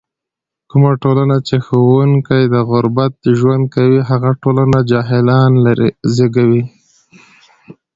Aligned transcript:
کومه 0.69 0.91
ټولنه 1.03 1.35
کې 1.39 1.45
چې 1.47 1.55
ښوونکی 1.65 2.41
د 2.53 2.55
غربت 2.69 3.15
ژوند 3.39 3.63
کوي، 3.75 3.99
هغه 4.09 4.29
ټولنه 4.41 4.77
جاهلان 4.91 5.51
زږوي. 6.15 6.63